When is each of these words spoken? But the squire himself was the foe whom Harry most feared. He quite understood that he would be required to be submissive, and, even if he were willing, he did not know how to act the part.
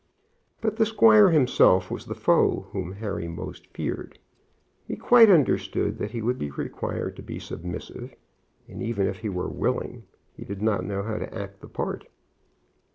But 0.61 0.77
the 0.77 0.85
squire 0.87 1.29
himself 1.29 1.91
was 1.91 2.07
the 2.07 2.15
foe 2.15 2.65
whom 2.71 2.93
Harry 2.93 3.27
most 3.27 3.67
feared. 3.67 4.17
He 4.87 4.95
quite 4.95 5.29
understood 5.29 5.99
that 5.99 6.09
he 6.09 6.23
would 6.23 6.39
be 6.39 6.49
required 6.49 7.15
to 7.17 7.21
be 7.21 7.37
submissive, 7.37 8.15
and, 8.67 8.81
even 8.81 9.05
if 9.05 9.17
he 9.19 9.29
were 9.29 9.47
willing, 9.47 10.05
he 10.35 10.43
did 10.43 10.63
not 10.63 10.83
know 10.85 11.03
how 11.03 11.19
to 11.19 11.31
act 11.31 11.61
the 11.61 11.69
part. 11.69 12.07